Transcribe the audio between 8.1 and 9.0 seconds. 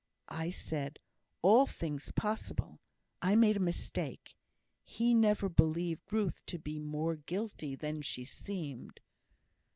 seemed.